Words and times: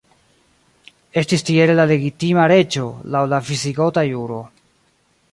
Estis 1.21 1.43
tiele 1.49 1.75
la 1.79 1.85
legitima 1.91 2.45
reĝo, 2.51 2.85
laŭ 3.17 3.21
la 3.33 3.41
visigota 3.51 4.05
juro. 4.07 4.39